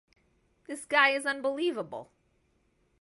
This 0.65 0.83
guy 0.85 1.09
is 1.09 1.27
unbelievable. 1.27 2.11